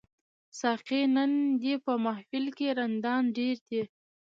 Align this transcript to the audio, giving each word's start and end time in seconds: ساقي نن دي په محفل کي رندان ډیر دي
ساقي 0.59 1.01
نن 1.15 1.31
دي 1.61 1.73
په 1.85 1.93
محفل 2.05 2.45
کي 2.57 2.67
رندان 2.79 3.23
ډیر 3.37 3.57
دي 3.69 3.81